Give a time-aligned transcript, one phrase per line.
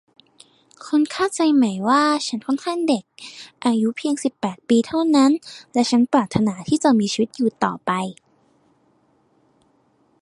[0.85, 3.03] คุณเข้าใจไหมว่าฉันค่อนข้างเด็ก
[3.65, 5.31] อายุเพียงสิบแปดปีเท่านั้น
[5.73, 7.91] และฉันปรารถนาที่จะมีชีวิตอยู่ต่อไป